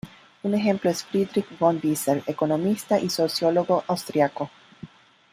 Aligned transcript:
Un 0.41 0.55
ejemplo 0.55 0.89
es 0.89 1.03
Friedrich 1.03 1.45
von 1.59 1.79
Wieser, 1.83 2.23
economista 2.25 2.99
y 2.99 3.11
sociólogo 3.11 3.83
austriaco. 3.85 4.49